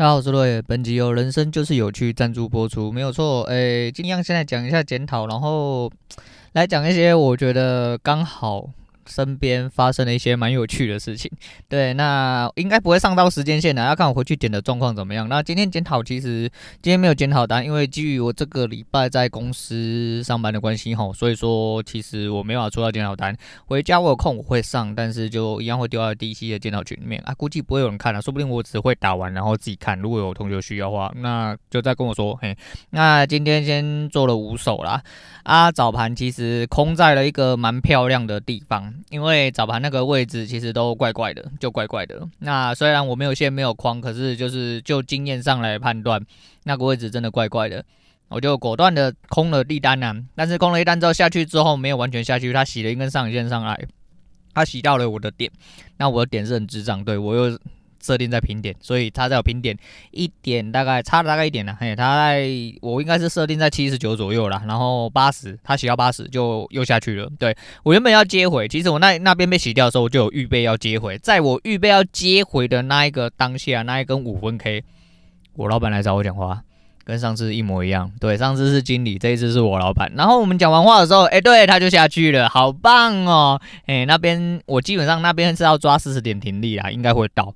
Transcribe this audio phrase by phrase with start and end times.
[0.00, 3.42] 大家好，我是瑞，本集由人生就是有趣赞助播出，没有错。
[3.42, 5.92] 诶，尽量现在讲一下检讨，然后
[6.52, 8.66] 来讲一些我觉得刚好。
[9.06, 11.30] 身边发生了一些蛮有趣的事情，
[11.68, 15.28] 对，那应该不会上到时间线的，要看我回去点的状况怎么样。
[15.28, 16.50] 那今天检讨，其实
[16.82, 23.36] 今天没有检讨单，因为基于我这个礼拜在公司上班的关系吼，所以说其实我没办法出到检讨单。
[23.66, 29.98] 回家我有空我会上，但是就一样会丢到 DC 的检讨群里面啊，估计不会有人看了，说不定我只会打完然后自己看。
[29.98, 32.36] 如果有同学需要的话，那就再跟我说。
[32.40, 32.56] 嘿，
[32.90, 35.02] 那今天先做了五手啦，
[35.42, 38.89] 啊，早盘其实空在了一个蛮漂亮的地方。
[39.08, 42.26] 因为早盘那个位置其实都怪怪的，就怪怪的。
[42.38, 46.20] 那虽然我没有线没有框，可是就是就经验上来判断，
[46.64, 47.84] 那个位置真的怪怪的。
[48.28, 53.86] 我就果断的空了地单呐、但是空了一单之后下去之后没有完全下去，它洗了一根上影线上来，
[54.54, 55.50] 它洗到了我的点。
[55.96, 57.58] 那我的点是很智障，对我又。
[58.02, 59.76] 设定在平点，所以它在我平点
[60.10, 61.76] 一点，大概差了大概一点了。
[61.78, 62.48] 嘿，它在
[62.80, 67.28] 我应该是设定在七十九左右啦，然后八十，它洗到八十就又下去了。
[67.38, 71.18] 对，我原本要接回，其实我那那边被洗掉的时候，我就有预备要接回。
[71.18, 74.82] 在我预备要接回的那一个当下，那一根五分 K，
[75.54, 76.62] 我老板来找我讲话，
[77.04, 78.10] 跟上次一模一样。
[78.18, 80.10] 对，上次是经理，这一次是我老板。
[80.16, 83.60] 然后我们讲完话的时候，哎、对，他就下去了，好棒哦。
[83.86, 87.54] 哎，那边我基本上那边是要抓四十点停利啦，应该会到。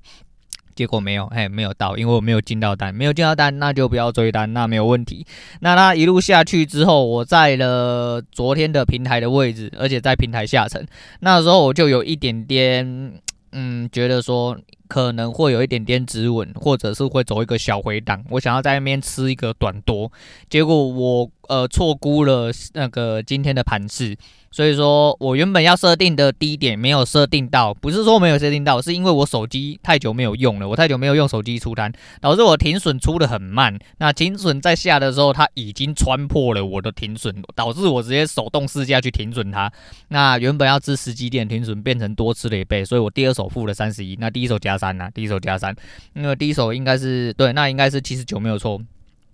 [0.75, 5.25] 结果没有，哎，没有到，因为我没有进到单，没有进到单，那就不要追单，那没有问题。
[5.61, 10.85] 那它一路下去之后，我在了昨天的平台的位置，而且在平台下沉，
[11.21, 13.13] 那时候我就有一点点，
[13.53, 14.57] 嗯，觉得说
[14.87, 20.11] 可能会有一点点止稳，或者是会走一个小回档，我想要在那边吃一个短多，
[20.49, 24.15] 结果我呃错估了那个今天的盘势。
[24.51, 33.77] 所以说我原本要设定的低点没有设定到，不是说没有设定到，是因为我手机太久没有用了，我太久没有用手机出单，导致我停损出的很慢。
[33.97, 39.69] 那停损在下的时候，它已经穿破了我的停损，导致我直接手动试驾去停损它。
[40.07, 45.75] 那原本要吃十几点停损，变成多吃了一倍，所以我第二手付了三十一，那第一手加三呐，第一手加三，
[46.13, 48.81] 因为第一手应该是对，那应该是七十九没有错。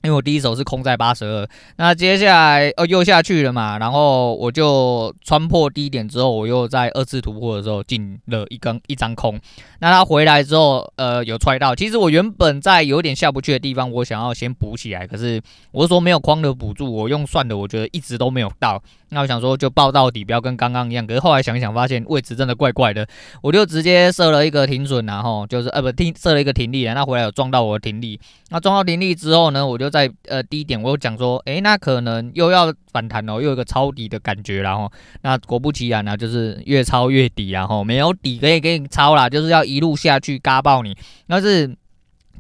[0.04, 9.40] 因为我第一手是空在八十二，那接下来哦又下去了嘛，然后我就穿破低点之后，我又在二次突破的时候进了一根一张空。
[9.78, 11.76] 那它回来之后，呃有踹到。
[11.76, 15.40] 其实我原本在有点下不去的地方，我想要先补起来，可是
[15.72, 18.82] 我是说没有框的补助，我用算的，我觉得一直都没有到。
[19.12, 21.06] 那我想说就报到底，不要跟刚刚一样。
[21.06, 23.08] 可是后来想一想，发现位置真的怪怪的，
[23.44, 28.20] 我就直接设了一个停损，然后就是呃不停设了一个停利，那回来有撞到我的停利。
[28.50, 29.92] 那撞到停利之后呢，我就。
[29.92, 34.90] 在呃低点，我有讲说，诶，那可能又要反弹哦，又有个抄底的感觉，然后
[35.22, 40.96] 那果不其然呢，就是越抄越底，然后没有底可以给你抄啦，就是要一路下去嘎爆你，
[41.28, 41.76] 但是。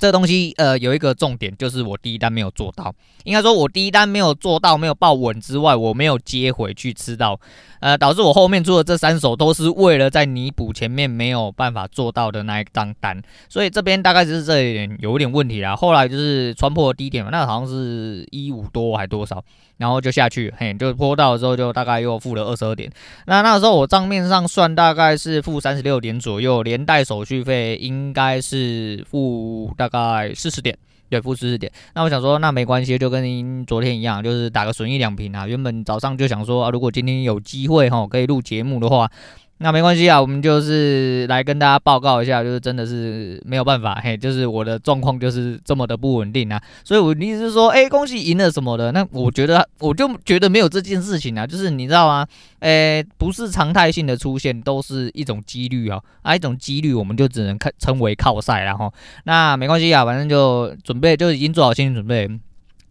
[0.01, 2.91] 这东西呃有一个重点，就是我第一单没有做到，
[3.23, 7.39] 应该说我第一单没有做到，没有抱稳之外，我没有接回去吃到，
[7.81, 15.75] 呃，导致我后面做的这三手都是为了在弥补前面没有办法做到的那一张单，所以这边大概就是这一点有一点问题啦。
[15.75, 19.43] 后来就是穿破低点嘛，那好像是一五多还多少，
[19.81, 22.91] 然后就下去，嘿，就坡道的时候就大概又负了二十二点，
[23.25, 29.91] 那那时候我账面上算大概是负三十六点左右，连带手续费应该是负大。
[29.91, 30.73] 概四十点，
[31.09, 31.69] 对，负四十点。
[31.93, 35.45] 那我想说，那没关系，就跟您昨天一样，就是打个损益两平啊。
[35.45, 39.11] 原本早上就想说啊，如果今天有机会哈，可以录节目的话。
[39.63, 52.25] 那没关系啊，我们就是来跟大家报告一下，就是真的是没有办法，嘿，就是我的状况就是这么的不稳定啊，所以我的意思是说，哎，恭喜赢了什么的，那我觉得我就觉得没有这件事情啊，就是你知道吗？
[52.59, 58.91] 哎，不是常态性的出现，都是一种几率啊，啊，一种几率我们就只能看称为靠赛，然后
[59.25, 62.27] 那没关系啊，反正就准备就已经做好心理准备。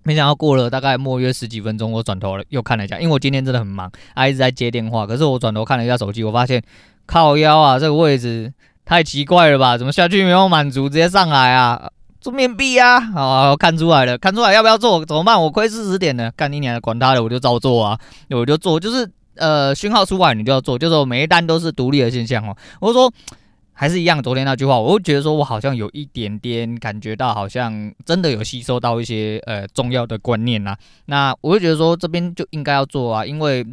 [0.02, 5.06] 没想到过了大概莫约十几分钟，我转头了又看了一下，因为我今天真的很忙，还、一直在接电话。
[5.06, 6.62] 可是我转头看了一下手机，我发现
[7.06, 8.52] 靠腰啊，这个位置
[8.84, 9.76] 太奇怪了吧？
[9.76, 11.90] 怎么下去没有满足，直接上来啊？
[12.20, 13.00] 做面壁啊？
[13.00, 15.04] 好，看出来了，看出来要不要做？
[15.04, 15.40] 怎么办？
[15.40, 16.32] 我亏四十点呢？
[16.34, 17.98] 干你娘的，管他的，我就照做啊！
[18.30, 22.56] 我就做，就是呃讯号出来你就要做，就是我每一单都是独立的现象哦。
[22.80, 23.12] 我说。
[23.80, 33.64] 还是一样，昨天那句话，我会觉得说，我好像有一点点感觉到，好像真的有吸收到一些呃重要的观念呐、那我会觉得说，这边就应该要做啊，因为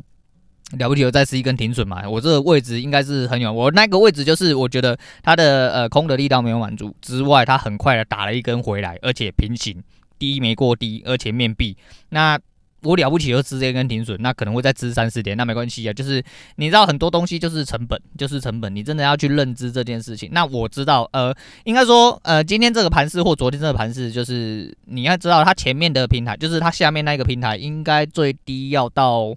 [0.80, 2.08] 了不起，我再吃一根停损嘛。
[2.08, 9.84] 我这个位置应该是很远，我那个位置就是我觉得它的呃空的力道没有满足之外，它很快的打了一根回来，而且平行
[10.18, 11.76] 低没过低，而且面壁
[12.12, 12.40] 那。
[12.88, 15.92] 我了不起就直接跟停损，那可能会再支三四点，那没关系啊。
[15.92, 16.24] 就是
[16.56, 20.30] 你知道很多东西就是成本，就是成本，你真的要去认知这件事情。
[20.32, 21.36] 那我知道，呃，
[21.66, 29.36] 应该说，呃，今天这个盘势或昨天这个盘势，就是你要知道它前面的平台，就是它下面那个平台，应该最低要到。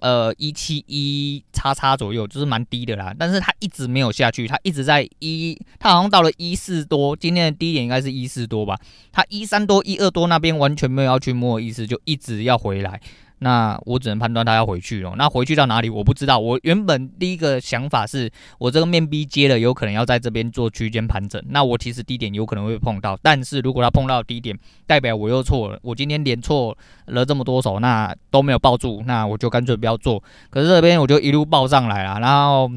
[0.00, 3.14] 呃，一七一叉叉左右，就是蛮低的啦。
[3.18, 8.78] 但是它一直没有下去，它一直在一，它好像到了一四多，今天的低点应该是一四多吧。
[9.12, 13.00] 它一三多、一二多那边完全没有要去摸的意思，就一直要回来。
[13.40, 15.14] 那我只能判断他要回去了。
[15.16, 16.38] 那回去到哪里我不知道。
[16.38, 21.42] 我原本第一个想法是我这个面逼接了，有可能要在这边做区间盘整。
[21.48, 25.78] 那我其实低点有可能会碰到，但是如果他碰到低点，代表我又错了。
[25.82, 26.76] 我今天连错
[27.06, 30.22] 了这么多手，那都没有抱住，那我就干脆不要做。
[30.50, 32.70] 可是这边我就一路抱上来了，然后。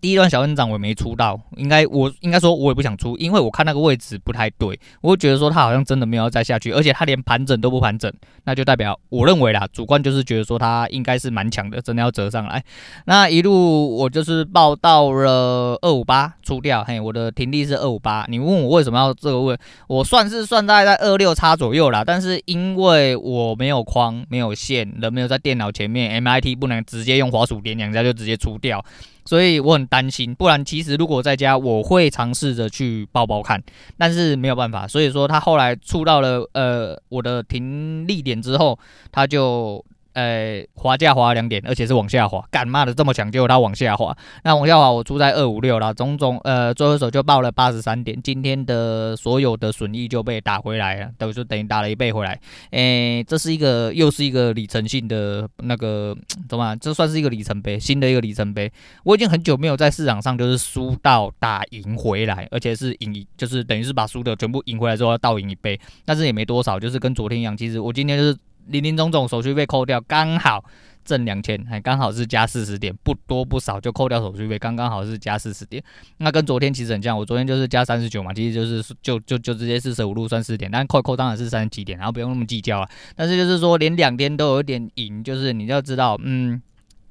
[0.00, 8.12] 第一段小增长我也没出到，应该我应该说我也不想出，因为我看那个位置不太对，我觉得说它好像真的没有再下去，而且它连盘整都不盘整，
[8.44, 12.62] 那就代表我认为啦，主观就是觉得说它应该是蛮强的，真的要折上来。
[13.06, 18.24] 那一路我就是报到了二五八出掉，嘿，我的停利是二五八。
[18.28, 19.56] 你问我为什么要这个位，
[19.88, 28.84] 我算是算在在二六叉左右啦，但是因为我没有框，没有线，人没有在电脑前面，MIT 不能直接用滑鼠点两下就直接出掉。
[29.28, 33.62] 所以我很担心，不然其实如果在家，我会尝试着去抱抱看，
[33.98, 34.88] 但是没有办法。
[34.88, 38.78] 所以说他后来触到了呃我的停利点之后，
[39.12, 39.84] 他就。
[40.18, 44.16] 呃，滑价滑两点，而且是往下滑，干嘛的这么强，结果它往下滑。
[44.42, 52.36] 那往下滑，我出在二五六了，总总呃，最后一手就报了八十三点，今天的所有的损益就被打回来了，等于说等于打了一倍回来。
[52.72, 56.16] 诶，这是一个又是一个里程性的那个，
[56.48, 56.74] 怎么？
[56.80, 58.68] 这算是一个里程碑，新的一个里程碑。
[59.04, 67.56] 我已经很久没有在市场上就是输到打赢回来，而且是赢，就是等于是把输的全部赢回来之后要倒赢一倍，但是也没多少，就是跟昨天一样。
[67.56, 68.36] 其实我今天就是。
[68.68, 70.64] 林林总总手续费扣掉，刚好
[71.04, 75.82] 挣两千，还刚好是加四十点，不多不少就扣掉手续费，刚刚好是加四十点。
[76.18, 82.88] 那跟昨天其实很像，我昨天就是加三十九嘛，其实就是就就就直接四舍五入算四点，但扣扣当然是三十几点，然后不用那么计较啊。
[83.16, 86.60] 但是就是说连两天都有点赢，就是你要知道，嗯。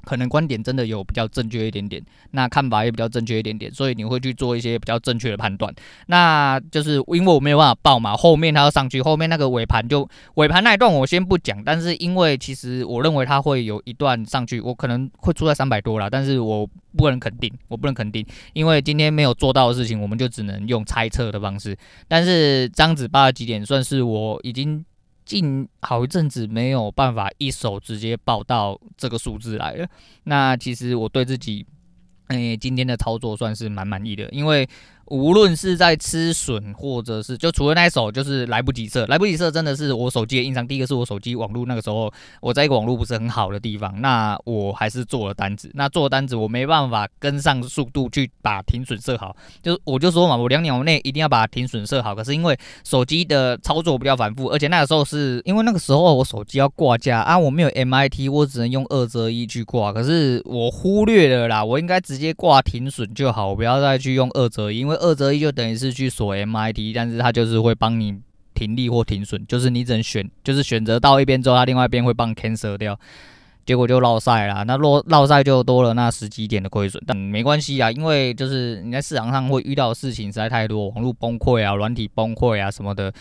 [0.08, 2.02] 可能观点真的有比较正确一点点，
[2.32, 5.74] 那看法也比较正确一点点，所以你会去做一些比较正确的判断。
[6.06, 16.66] 那就是因为我没有办法报嘛，后面它要上去，后面那个尾盘就尾盘那一段我先不讲，但是因为其实我认为它会有一段上去，我可能会出在三百多啦，但是我
[16.96, 21.78] 不能肯定，我不能肯定，因为今天没有做到的事情，我们就只能用猜测的方式。
[22.08, 24.86] 但是这样子八十几点算是我已经。
[25.28, 29.88] 近好一阵子没有办法一手直接报到这个数字来了，
[30.24, 31.66] 那其实我对自己，
[32.30, 34.68] 诶，今天的操作算是蛮满意的，因为。
[35.10, 40.68] 无论是在吃损，或者是就除了那一首，就是来不及设，来不及设真的是我手机的硬伤。
[40.68, 42.12] 第一个是我手机网络那个时候
[42.42, 45.72] 我在一个网络不是很好的地方，那我还是做了单子。
[45.74, 52.14] 那做单子我没办法跟上速度去把停损设好，就我就说嘛，我两秒内一定要把停损设好。
[52.14, 59.94] 可是因为手机的操作比较反复，而且那个时候是因为那个时候我手机要挂价啊，我没有 MIT，我只能用二择一去挂。
[59.94, 68.20] 可是我忽略了啦，我应该直接挂停损就好，我不要再去用二择一，因为二择一就等于是去锁 MIT，但是它就是会帮你
[68.54, 73.00] 停利或停损，就是你只能选，就是选择到一边之后，它另外一边会帮 cancel 掉，
[73.66, 74.64] 结果就落赛了。
[74.66, 83.14] 那落落赛就多了那十几点的亏损，但没关系啊，因为就是你在市场上会遇到的事情实在太多，网络崩溃啊，软体崩溃啊什么的。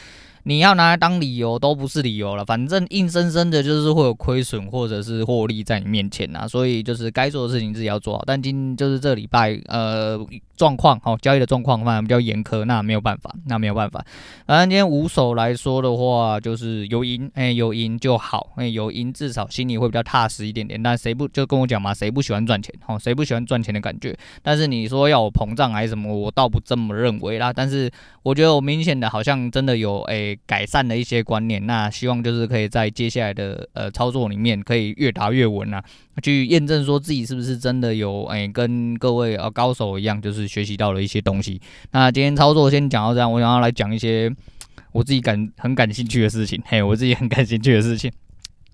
[0.48, 8.22] 你要拿来当理由都不是理由了，反正硬生生的就是会有亏损或者是获利在你面前呐，所以就是该做的事情自己要做好。
[8.24, 10.16] 但今就是这礼拜呃
[10.56, 14.06] 状况好，交易的状况反而比较严苛，那没有办法，那没有办法。
[14.46, 20.80] 反正今天五手来说的话，就是有赢，哎、有赢就好，哎、有赢至少心里会比较踏实一点点。
[20.80, 22.72] 但谁不就跟我讲嘛，谁不喜欢赚钱？
[22.84, 24.16] 好，谁不喜欢赚钱的感觉？
[24.44, 27.52] 但是你说要我膨胀还是什么，我倒不这么认为啦。
[27.52, 27.90] 但是
[28.22, 30.35] 我觉得我明显的好像真的有哎。
[30.46, 35.82] 改善的一些观念，那希望就是可以在接下来的呃操作里面，可以越打越稳啊，
[36.22, 41.60] 去验证说自己是不是真的有诶、跟各位呃高手一样，就是学习到了一些东西。
[41.92, 44.30] 那今天操作先讲到这样，我想要来讲一些
[44.92, 48.10] 我自己感很感兴趣的事情，嘿，我自己很感兴趣的事情。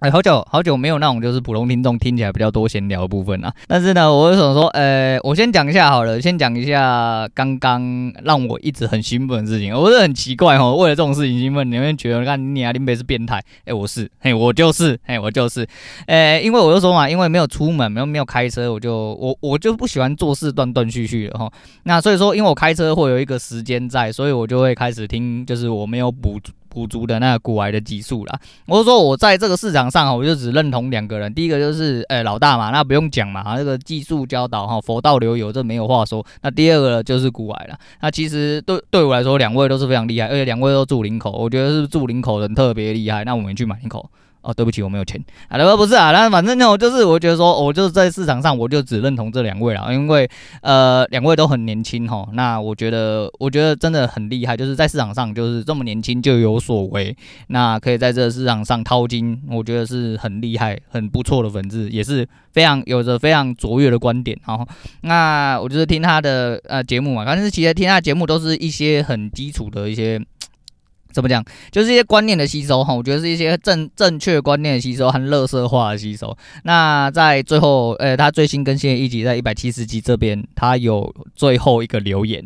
[0.02, 3.54] 哎，好久好久没有那种就是普通听众听起来比较多闲聊的部分啊。
[3.68, 9.72] 但是呢，我就想说，呃，我先讲一下好了，先讲一下刚刚让我一直很兴奋的事情。
[9.72, 13.40] 我是很奇怪哦，为了这种事情兴奋，你们觉得看你啊，林北是变态？
[13.64, 15.64] 哎，我是，嘿，我就是，嘿，我就是，
[16.08, 21.48] 呃，因为我就说嘛，因为没有出门，没有没有开车，我就我我就不喜欢做事断断续续的哈。
[21.84, 26.40] 那所以说，因为我开车会有一个时间在，所以我就会开始听，就是我没有补。
[26.72, 28.40] 补足的那个股癌的基数啦。
[28.66, 36.24] 我是说我在这个市场上，我就只认同两个人，第一个就是诶、欸、老大嘛，那不用讲嘛，那个技术教导哈，佛道流有这没有话说。
[36.40, 43.22] 那第二个就是股癌了，那其实对对我来说，两位都是非常厉害，而且两位都住林口，我觉得是住林口人特别厉害。
[43.24, 44.08] 那我们去买林口。
[44.42, 50.28] 哦，对不起，我没有钱啊，不不是啊，那反正呢，我就是我觉得说，我就是在市场上，我就只认同这两位了，因为
[50.60, 64.38] 呃，两位都很年轻哈，那我觉得，我觉得真的很厉害，就是在市场上就是这么年轻就有所为，那可以在这个市场上淘金，我觉得是很厉害、很不错的粉丝，也是非常有着非常卓越的观点。
[64.46, 64.66] 然后，
[65.02, 70.20] 那我就是听他的呃节目嘛，反正其实听他节目都是一些很基础的一些。
[71.12, 71.44] 怎么讲？
[71.70, 76.36] 就是一些观念的吸收哈，我觉得是一些正正确观念的吸收和乐色化的吸收。
[76.64, 82.44] 那在最后，呃、他最新更新的一集在一百七十集这边，他有最后一个留言。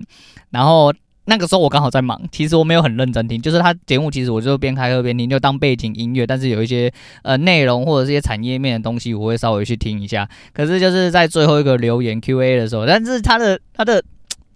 [0.50, 0.92] 然后
[1.26, 6.26] 那个时候我刚好在忙，其实我没有很认真听，就是他节目其实我就边开课边听，就当背景音乐。
[6.26, 6.92] 但是有一些
[7.22, 10.28] 呃内容或者是一些产业面的东西，我会稍微去听一下。
[10.52, 14.02] 可是就是在最后一个留言 Q&A 的时候，但是他的他的。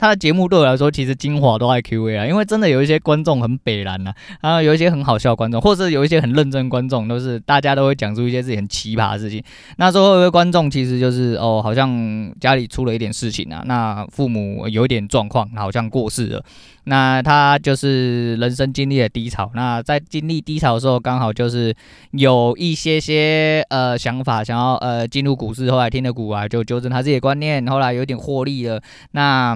[0.00, 9.44] 他的节目对我来说，其实精华都在 Q&A 啊，因为真的有一些观众很北蓝呐，然后有一些很好笑的观众，或是有一些很认真观众，都是大家都会讲出一些自己很奇葩的事情。
[9.76, 16.42] 那最后一位观众其实就是哦，好像家里出了一点事情啊，那父母有一点状况，好像过世了。
[16.84, 21.74] 那他就是人生经历了低潮，那在经历低潮的时候，刚好就是
[22.12, 28.80] 有一些些呃想法，想要呃进入股市，后来听了股啊，就纠正他自己的观念，后来有点获利了。
[29.10, 29.54] 那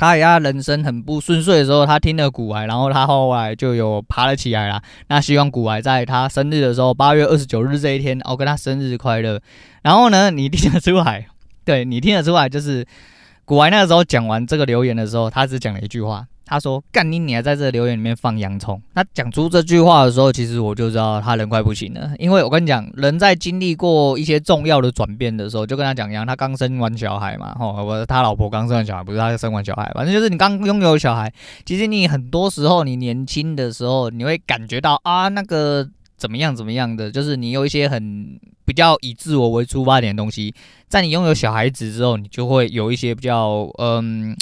[0.00, 4.82] 他也他人生很不顺遂的时候，他听了古癌，然后他后来就有爬了起来啦。
[5.08, 9.38] 那希望古癌在他生日的时候，八月二十九日这一天，我、哦、跟他生日快乐。
[9.82, 11.26] 然后呢，你听得出来，
[11.66, 12.86] 对，你听得出来，就是
[13.44, 16.26] 古癌那个时候讲完这个留言的时候，他只讲了一句话。
[16.50, 22.10] 他说：“干你，你还在这留言里面放洋葱。”他讲出这句话的时候，其实我就知道他人快不行了。
[22.18, 31.32] 因为我跟你讲，人在经历过一些重要的转变的时候，就跟他讲一样，他刚生完小孩嘛，吼，我他老婆刚生完小孩，不是他生完小孩，反正就是你刚拥有小孩。
[31.64, 40.52] 其实你很多时候，你年轻的时候，你会感觉到啊，那个怎么样怎么样的，就是你有一些很比较以自我为出发点的东西，
[40.88, 44.36] 在你拥有小孩子之后，你就会有一些比较嗯。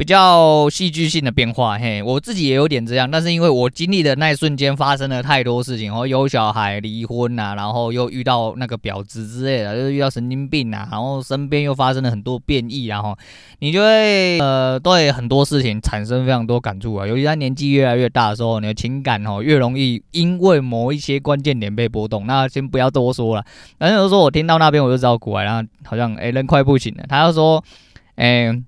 [0.00, 13.14] 比较戏剧性的变化，嘿，我自己也有点这样，但是因为我经历的那一瞬间发生了太多事情，然后有小孩离婚呐、啊，然后又遇到那个婊子之类的，就是遇到神经病啊，然后身边又发生了很多变异，然后
[13.58, 22.26] 你就会呃对很多事情产生非常多感触啊，尤其在年纪越来越大的时候，你的情感哦越容易因为某一些关键点被波动。
[22.26, 23.44] 那先不要多说了，
[23.78, 27.62] 反正就是说我听到那边我就知道过来，然后好像哎、人快不行了，他就说
[28.14, 28.58] 哎。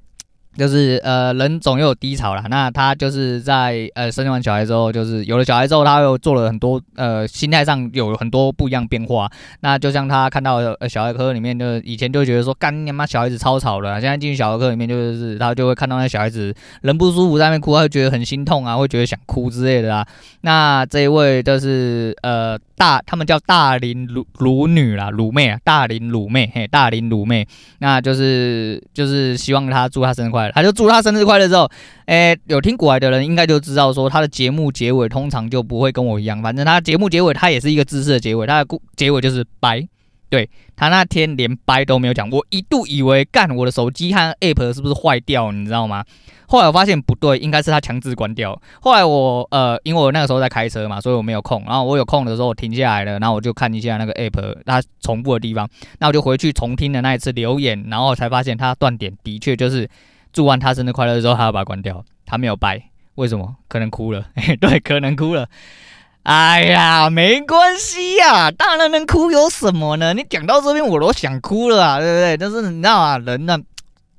[0.57, 2.45] 就是呃，人总有低潮啦。
[2.49, 9.31] 那他就是在呃生完小孩之后，就是有了小孩之后，他又做了很多呃心态上有很多不一样变化。
[9.61, 20.07] 那就像他看到呃小儿科里面，就以前就觉得说干你妈小孩子超吵的，现在进去小儿科里面就是他就会看到那小孩子人不舒服在那边哭，他会觉得很心痛啊，会觉得想哭之类的啊。
[20.43, 22.59] 那这一位就是呃。
[22.75, 27.47] 大，他们叫大龄乳乳女啦，乳妹啊，大龄乳妹，嘿，大龄乳妹，
[27.79, 31.71] 那就是就是希望他祝他生日快他就祝他生日快乐之后，
[32.07, 39.87] 诶，有听过来的人应该就知道说他的节目结尾通常就不会跟我一样，反正他节目结尾他也是一个姿势的结尾，他的故结尾就是拜，
[40.29, 46.05] 对，他那天连拜都没有讲，我一度以为干我的手机和 app 是不是坏掉，你知道吗？
[46.49, 48.61] 后来我发现不对，应该是他强制关掉。
[48.83, 51.63] 后来我呃，因为我那个时候在开车嘛，所以我没有空。
[51.65, 55.67] 然后我有空的时候，我停下来了，然后我就看一下那个 app 它重复的地方。
[55.99, 59.89] 那我就回去重听了那一次留言，然后才发现他断点的确就是
[60.33, 62.05] 祝完他生日快乐之后，他要把它关掉。
[62.25, 62.83] 他没有掰，
[63.17, 63.57] 为什么？
[63.69, 64.27] 可能哭了。
[64.61, 65.49] 对，可能哭了。
[66.23, 70.15] 哎呀，没关系呀，当然能哭有什么呢？
[70.15, 72.37] 你讲到这边我都想哭了啊，对不对？
[72.37, 73.59] 但是你知道啊，人呢？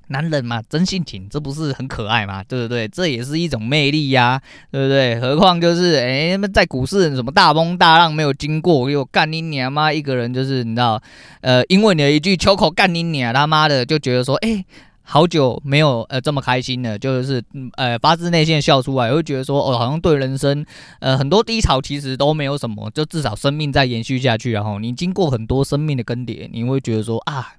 [0.08, 2.44] 男人嘛，真性情，这不是很可爱吗？
[2.44, 2.88] 对不对？
[2.90, 4.40] 这也是一种魅力呀，
[4.70, 5.20] 对不对？
[5.20, 11.02] 何况就是，哎，在股市什么大风大浪没有经过，又干你娘妈一个人，就是你知道，
[11.42, 14.64] 呃，因为你的一句秋口干你娘他妈的，就觉得说，哎，
[15.04, 17.44] 好久没有呃这么开心了，就是
[17.76, 20.66] 呃发自内心的笑出来，会觉得说，哦，好像对人生
[21.00, 27.54] 呃很多低潮其实都没有什么，就至少生命在延续下去，然后你经过很多生命的更迭，你会觉得说啊。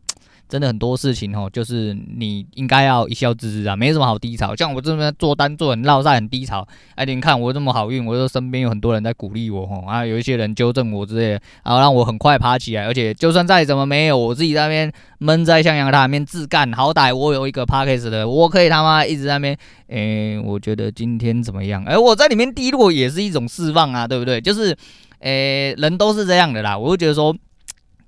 [0.48, 4.54] 真的很多事情哦，就是你应该要一笑置之啊，没什么好低潮。
[4.54, 12.84] 像我这边做单做很落赛很低潮，哎，你看我这么好运，我说身边有很多人在鼓励我吼，啊，有一些人纠正我之类的，然后让我很快爬起来。
[12.84, 19.56] 而且就算再怎么没有，我自己在那边闷在象牙塔里面自干，好歹我有一个 Podcast 的，我可以他妈一直在那边。
[19.88, 21.82] 哎，我觉得今天怎么样？
[21.84, 24.40] 哎，我在里面低落也是一种释放啊，对不对？
[24.40, 24.76] 就是，
[25.20, 27.34] 哎，人都是这样的啦，我就觉得说。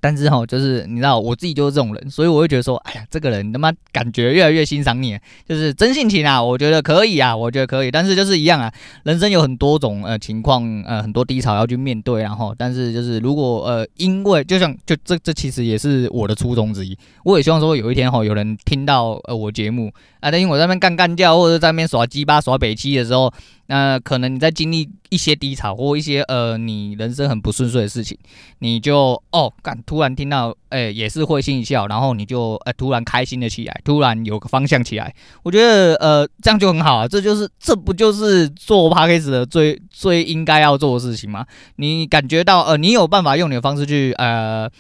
[0.01, 7.91] 但是哈，就是你知道，我自己就是这种人，所以我会觉得说，哎呀，这个人他妈感觉越来越欣赏你，就是真性情啊，我觉得可以啊，我觉得可以。
[7.91, 8.73] 但是就是一样啊，
[9.05, 23.33] 人生有很多种呃情况，呃很多低潮要去面对，然后，但是就是如果呃因为就像就这这其实也是我的初衷之一，我也希望说有一天哈有人听到呃我节目啊，等于我在那边干干叫或者在那边耍鸡巴耍北七的时候。
[23.69, 28.17] 那、可能你在经历一些低潮或一些呃你人生很不顺遂的事情，
[28.61, 41.47] 你就哦干突然听到哎、也是会心一笑，然后你就呃突然开心了起来，突然有个方向起来，我觉得呃这样就很好啊，这就是这不就是做 Podcast 的最最应该要做的事情吗？
[41.77, 44.71] 你感觉到呃你有办法用你的方式去呃。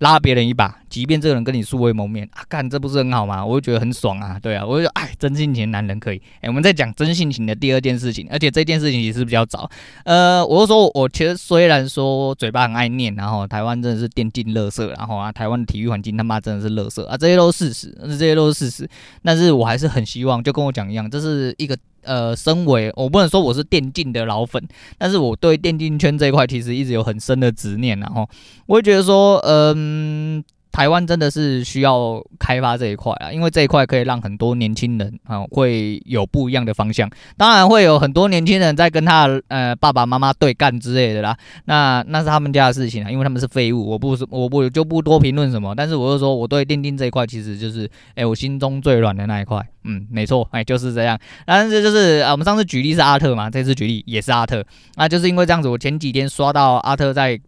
[0.00, 3.44] 拉别人一把，即便这个人跟你素未谋面啊，干这不是很好吗？
[3.44, 6.20] 我就觉得很爽啊，对啊，我就说哎，真性情男人可以。
[6.40, 9.70] 哎、我们在讲真性情的第二件事情，而且这件事情也是比较早。
[10.04, 18.88] 呃，我就说，我其实虽然说嘴巴很爱念，然后台湾真的是电竞乐色，然后啊，台湾的体育环境他妈真的是乐色啊，这些都是事实，这些都是事实。
[19.22, 21.76] 但是我还是很希望，就跟我讲一样，这是一个。
[22.04, 24.66] 呃，身为我不能说我是电竞的老粉，
[24.96, 28.26] 但是我对电竞圈这一块其实一直有很深的执念，然后
[28.64, 30.42] 我会觉得说，嗯。
[30.70, 37.10] 台湾真的是需要开发这一块啊，因为这一块可以让很多年轻人啊会有不一样的方向。
[37.36, 45.74] 当然会有很多年轻人在跟他呃爸爸妈妈对干之类的啦，那那是他们家的事情啊，因为他们是废物，我不是我不就不多评论什么。
[45.74, 51.18] 但是我就说我对电竞这一块其实就是哎、我心中最软的那一块，嗯，没错，哎、就是这样。
[51.46, 54.64] 但是就是啊，我们上次举例是阿特嘛，这次举例也是阿特，
[54.96, 57.40] 那就是因为这样子，我前几天刷到阿特在。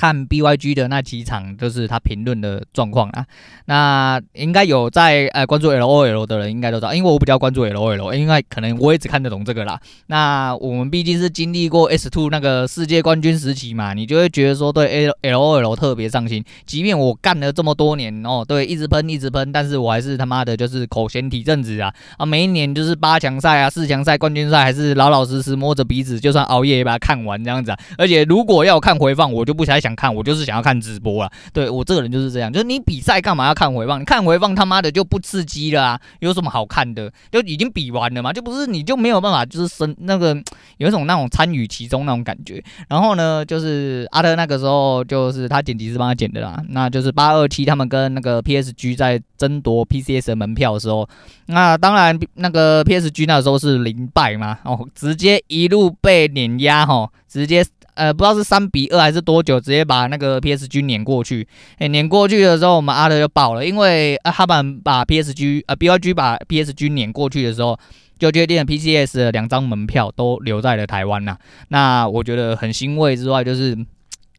[0.00, 3.26] 看 BYG 的那几场，就是他评论的状况啊。
[3.66, 9.78] 那应该有在呃关注 LOL 的人应该都知道，因为我比较关注 LOL，因为可能我也只看得懂这个啦。
[10.06, 16.42] 那我们毕竟是经历过 S2 那个世界冠军时期嘛，你就会觉得说对 LOL 特别上心。
[16.64, 22.24] 即便我干了这么多年哦，对，一直喷一直喷，但是我还是他妈的就是口嫌体正直啊啊！
[22.24, 27.78] 每一年就是八强赛啊、四强赛、冠军赛，还是老老实实摸着鼻子，就算熬夜也把它看完这样子啊。
[27.98, 29.89] 而且如果要看回放，我就不想想。
[29.96, 34.00] 看我就是想要看直播啊，对我这个人就是这样，就是你比赛干嘛要看回放？
[34.00, 36.00] 你看回放他妈的就不刺激了啊！
[36.20, 37.12] 有什么好看的？
[37.30, 40.36] 就已经比完了嘛，就不是你就没有办法就是生那个
[40.78, 42.62] 有一种那种参与其中那种感觉。
[42.88, 51.08] 然后呢，就是阿特那个时候就是他剪辑师帮他剪的啦，那就是八二七他们跟那个 PSG 在争夺 PCS 的门票的时候，
[51.46, 57.64] 那当然那个 PSG 那时候是零败嘛，哦，直接一路被碾压哈，直接。
[58.00, 61.46] 呃，不知道是三比二还是多久，直接把那个 PSG 碾过去。
[61.72, 67.78] 哎、欸，碾过去的时候，我们阿德就爆了，因为啊，他们把 PSG 呃 BYG 把 PSG 碾过去的时候，
[68.18, 71.36] 就决定了 PCS 的两张门票都留在了台湾呐。
[71.68, 73.76] 那我觉得很欣慰之外，就是，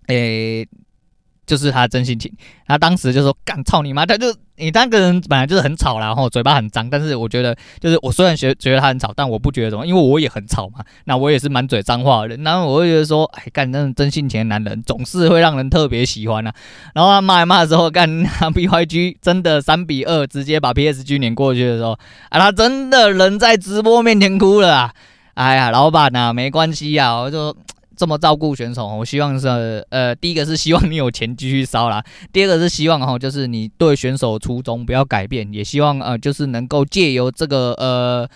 [0.08, 0.68] 诶、
[1.48, 2.32] 就是他的真性情，
[2.68, 6.90] 他当时就说：“干操你妈！”他就你那个人本来就是很吵，然后嘴巴很脏。
[6.90, 10.80] 但是我觉得，就是我虽然觉觉得他很吵，但我不觉得什么，因为我也很吵嘛。
[11.06, 16.54] 那我也是满嘴脏话的人，然后我会觉得说：“哎，干那种真性情的男人总是会让人特别喜欢啊。”
[16.94, 21.92] 然后他骂一骂的时候，干 BYG 真的三比二直接把 PSG 碾过去的时候，
[22.30, 24.94] 啊，他真的人在直播面前哭了啊！
[25.34, 27.54] 哎呀，老板呐，没关系啊，我就。
[28.02, 38.28] 这么照顾选手，我希望是呃，第一个是希望你有钱继续烧啦， 第二个是希望哈，就是你对选手初衷不要改变，也希望呃，就是能够借由这个呃。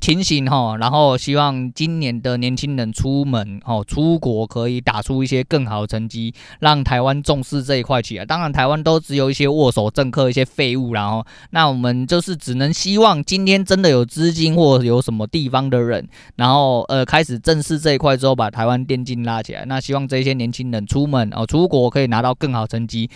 [0.00, 8.24] 情形哈，然后希望今年的年轻人出门哦，出国可以打出一些更好的成绩，让台湾重视这一块起来。
[8.24, 19.64] 当然，台湾都只有一些握手政客、一些废物，然后那我们就是只能希望今天真的有资金或有什么地方的人，然后呃开始正视这一块之后，把台湾电竞拉起来。
[19.64, 23.10] 那希望这些年轻人出门哦，出国可以拿到更好成绩，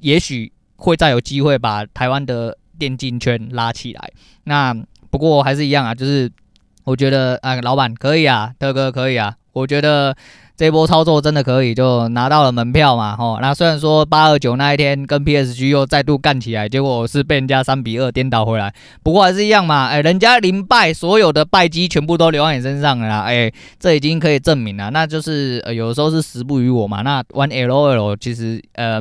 [0.00, 4.12] 也许会再有机会把台湾的电竞圈拉起来。
[4.44, 4.76] 那。
[5.10, 6.30] 不过还是一样啊，就是
[6.84, 10.16] 我觉得啊，老板可以啊，特哥可以啊，我觉得
[10.56, 13.38] 这波操作真的可以，就拿到了门票嘛，吼。
[13.40, 27.02] 那虽然说八二九那一天跟 PSG 又再度干起来，结果是被人家三比二颠倒回来，不过还是一样嘛，哎，人家零败，所有的败绩全部都留在你身上了啦，哎，这已经可以证明了，那就是呃有时候是时不与我嘛。
[27.02, 29.00] 那玩 LOL 其实呃。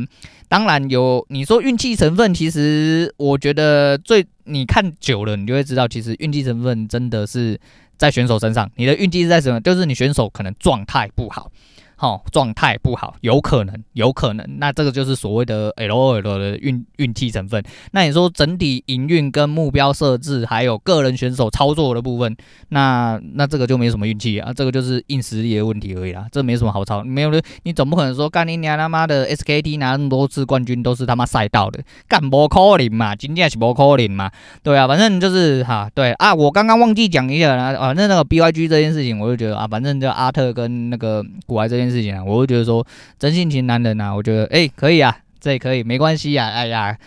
[0.50, 7.60] 当然有你说运气成分，其实我觉得最你看久了，你就会知道，其实运气成分真的是
[7.98, 8.70] 在选手身上。
[8.76, 9.60] 你的运气是在什么？
[9.62, 11.52] 就是你选手可能状态不好。
[12.00, 17.64] 好，状态不好，有可能，有可能，那这个就是所谓的 LOL 的运运气成分。
[17.92, 22.38] 那你说整体营运跟目标设置，还有个人选手操作的部分，
[22.70, 34.30] 那那这个就没什么运气啊，这个就是硬实力的问题而已啦，这没什么好操，没有的，你总不可能说干你娘他妈的 SKT 拿那么多次冠军都是他妈赛道的，干不可能嘛，今天是不可能嘛，
[34.62, 41.87] 对啊，反正就是哈，对啊，我刚刚忘记讲一下啦，反正那个 BYG 这件事情，我就觉得啊，反正就阿特跟那个古埃这件。
[41.90, 42.86] 事情啊，我会觉得说
[43.20, 46.98] 真性情男人呐、啊，我觉得哎、可以啊，这也可以没关系呀，哎呀，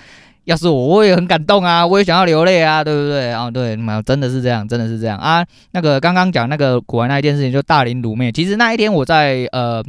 [0.45, 3.31] 要是我我也很感动啊，我也想要流泪啊，对不对？
[3.31, 5.45] 啊，对，嘛真的是这样，真的是这样啊。
[5.73, 9.85] 那个刚刚讲那个古玩那一件事情，就大龄卤妹，其实那一天我在呃。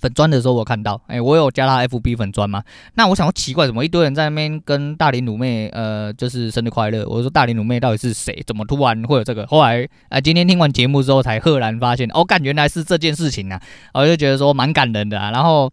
[0.00, 2.62] 粉砖的时候我看到，哎、我有加他 FB 粉砖嘛？
[2.94, 7.06] 那我想要奇怪，怎么一堆人在那边跟大龄鲁妹，呃，就是生日快乐。
[7.06, 8.42] 我说大龄鲁妹到底是谁？
[8.46, 9.46] 怎么突然会有这个？
[9.46, 13.60] 后来，哎、今天听完节目之后才赫然发现，哦，干，原来是这件事情啊！
[13.92, 15.30] 我就觉得说蛮感人的啊。
[15.30, 15.70] 然后，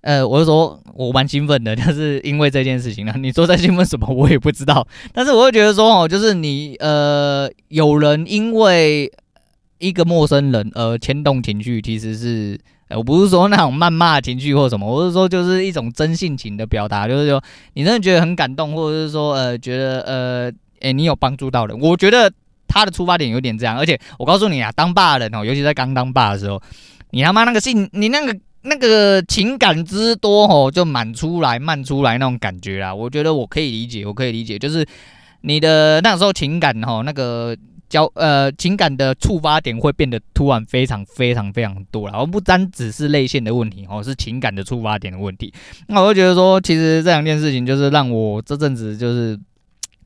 [0.00, 3.14] 呃，我就说我蛮兴奋的， 但是因为这件事情啊。
[3.18, 4.06] 你说在兴奋什么？
[4.08, 4.86] 我也不知道。
[5.12, 9.12] 但是我会觉得说，哦，就是你，呃，有人因为
[9.78, 12.58] 一个陌生人而牵动情绪，其实是。
[12.96, 17.42] 我不是说那种谩骂情绪或什么，我是说就是一种真性情的表达，就是说
[17.74, 22.32] 你真的觉得很感动，或者是说呃觉得呃诶、你有帮助到人，我觉得
[22.66, 26.60] 他的出发点有点这样，而且我告诉你啊，当爸的人哦，尤其在刚当爸的时候，
[27.10, 34.84] 你他妈那个性，你那个那个情感之多哦，就满出来、漫出来那种感觉啦，我觉得我可以理解，我可以理解，就是
[35.42, 37.56] 你的那时候情感哈那个。
[37.90, 45.52] 交呃情感的触发点会变得突然非常非常非常多了，而不单只是泪腺的问题哦，是情感的触发点的问题。
[45.88, 49.38] 那我就觉得说，其实这两件事情就是让我这阵子就是。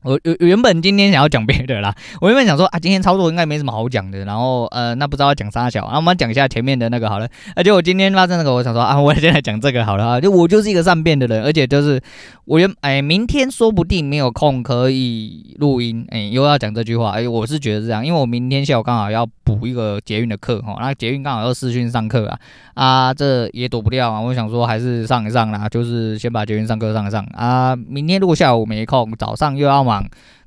[0.05, 7.27] 我原原本今天想要讲别的啦，我原本想说啊，今天操作应该没什么好讲的，然后呃，那不知道要讲啥小，那我们讲一下前面的那个好了。
[7.55, 11.99] 而且我今天发生那个，我想说啊，我现在讲这个好了啊，就我就是一个善变的人，而且就是
[12.45, 22.39] 我原哎，明天说不定没有空可以录音，哎，又要讲这句话，哎，我是觉得这样，因为我明天下午刚好要补一个捷运的课哈，那捷运刚好要试训上课啊，
[22.75, 29.83] 啊，这也躲不掉啊，我想说还是上一上啦，就是先把捷运上课上一上啊，明天如果下午没空，早上又要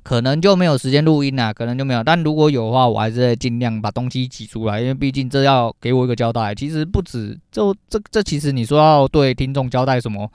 [0.03, 2.03] 可能就没有时间录音了，可能就没有。
[2.03, 6.55] 但如果有的话，我还是会尽量把东西挤出来，因为毕竟这要给我一个交代。
[6.55, 10.31] 其实不止，就这这其实你说要对听众交代什么，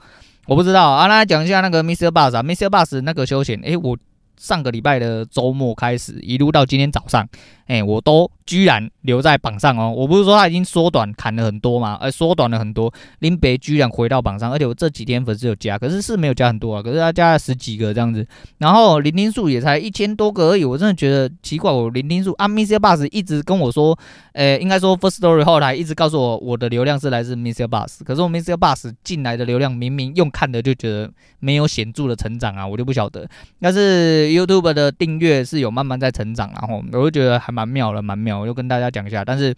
[0.47, 1.07] 我不知道啊。
[1.07, 2.07] 那讲一下那个 Mr.
[2.07, 2.69] Bus 啊，Mr.
[2.69, 3.97] Bus 那个休闲，诶，我
[4.37, 7.27] 上个礼拜的周末开始，一路到今天早上，
[7.65, 8.29] 哎，我都。
[8.45, 9.91] 居然留在榜上哦！
[9.91, 11.97] 我不是说他已经缩短砍了很多嘛？
[11.99, 18.23] 呃，缩短了很多，林北居然回到榜上，而且我这几天粉丝有加，可是是没有加很多啊，可是他加了十几个这样子，
[18.59, 22.75] 然后聆听数也才一千多个而已，我真的觉得奇怪，我聆听数啊，Mr.
[22.75, 23.97] Bus 一直跟我说，
[24.33, 27.65] 呃，应该说 First Story 后来一直告诉我我的流量是来自 Mr.
[27.65, 28.53] Bus，可是我 Mr.
[28.53, 33.27] Bus 进来的流量明明用看的就觉得没有显著的成长啊，我就不晓得，
[33.59, 38.37] 但是 YouTube 的订阅是有慢慢在成长，然后我就觉得还蛮妙的，蛮妙。
[38.37, 39.55] 我就跟大家讲一下，但是。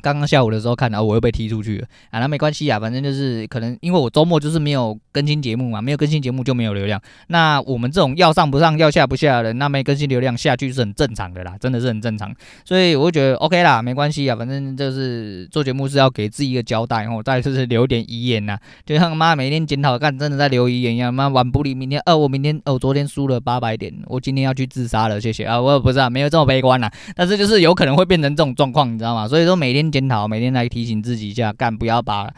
[0.00, 7.00] 刚刚下午的时候看到我又被踢出去了啊，那没关系啊，反正就是可能因为我周末就是没有更新节目嘛，没有更新节目就没有流量。
[7.28, 12.32] 那我们这种要上不上要下不下的人，那没更新流量下去是很正常的啦，真的是很正常。
[12.64, 21.12] 所以我就觉得 OK 啦，没关系啊，反正就是做节目是要给自己一个交代，然后再就是留点遗言呐，就像妈每天检讨干，真的在留遗言一样。
[21.12, 29.26] 妈晚不离明天，哦，我明天哦，昨天输了八百点，我今天要去自杀了，谢谢啊，我也不是啊，没有这么悲观啦，但是就是有可能会变成这种状况，你知道吗？
[29.26, 29.89] 所以说每天。
[29.90, 32.32] 检讨，每天来提醒自己一下，干不要把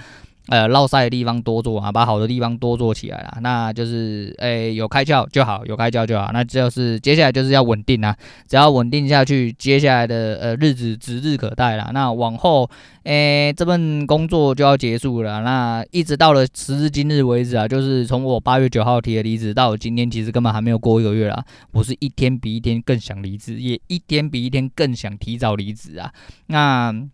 [0.48, 3.38] 呃落赛的地方多做啊，把好的地方多做起来啊。
[3.40, 6.30] 那就是诶、有开窍就好，有开窍就好。
[6.32, 8.16] 那就是接下来就是要稳定啊，
[8.48, 11.90] 只要稳定下去，接下来的呃日子指日可待了。
[11.94, 12.68] 那往后
[13.04, 15.42] 诶、欸、这份工作就要结束了。
[15.42, 21.44] 那一直到了时至今日为止啊，就是从我八月九号提的离职到今天，其实根本还没有过一个月啦。
[21.70, 26.12] 我是一天比一天更想离职，也一天比一天更想提早离职啊。
[26.48, 27.08] 那。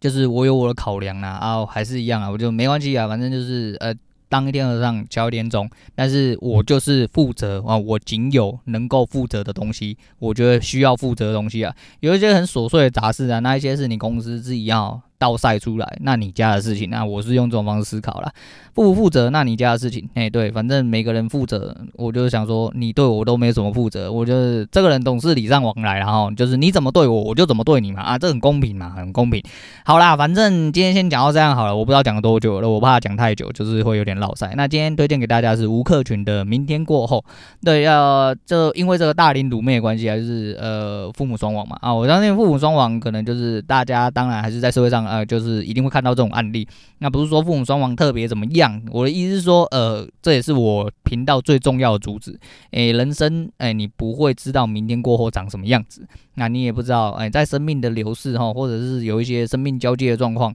[0.00, 3.94] 就是我有我的考量啦，啊，还是一样啊，我就没关系啊，反正就是呃，
[4.28, 16.90] 当一天和尚敲一天钟，但是我就是负责啊，我仅有能够负责的东西，我觉得需要负责的东西啊，有一些很琐碎的杂事啊，那一些是你公司自己要倒晒出来，那你家的事情。
[16.90, 18.32] 那我是用这种方式思考啦，
[18.74, 20.08] 负不负责，那你家的事情。
[20.14, 29.42] 哎，对，反正每个人负责，我就是想说，你对我都没什么负责，我就是这个人总是礼尚往来，然后就是你怎么对我，我就怎么对你嘛，啊，这很公平嘛，很公平。
[29.84, 34.52] 好啦，反正今天先讲到这样好了，我不知道讲了多久了，我怕讲太久，就是会有点落晒。
[34.56, 37.24] 那今天推荐给大家是吴克群的《明天过后》。
[37.64, 41.78] 对，要这因为这个大龄鲁妹的关系，还是呃父母双亡嘛？
[41.80, 46.66] 啊，我相信父母双亡可能就是大家当然还是在社会上呃，就是一定会看到这种案例。
[46.98, 52.38] 那不是说父母双亡特别怎么样，我的意思是说，呃，这也是我频道最重要的主旨。
[52.72, 60.54] 诶，人生诶，你不会知道明天过后长什么样子，那你也不知道诶，在生命的流逝哈，或者是有一些生命交界的状况。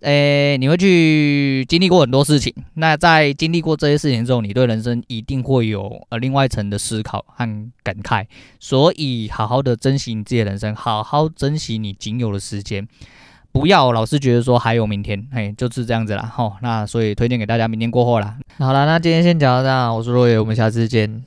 [0.00, 2.52] 诶、你会去经历过很多事情。
[2.74, 8.26] 那在经历过这些事情之后，你对人生一定会有呃另外一层的思考和感慨。
[8.60, 12.86] 所以，好好的珍惜你自己的人生，好好珍惜你仅有的时间，
[13.54, 15.24] 不要老是觉得说还有明天。
[15.30, 16.28] 嘿，就是这样子啦。
[16.34, 18.36] 好，那所以推荐给大家，明天过后啦。
[18.58, 21.22] 好啦，那今天先讲到这，我是若野，我们下次见。